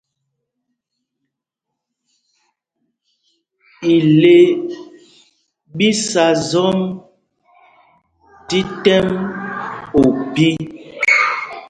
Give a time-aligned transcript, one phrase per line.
[3.95, 4.35] Ile
[5.75, 6.77] ɓi sá zɔm
[8.47, 9.05] tí tɛm
[9.99, 10.51] ophī.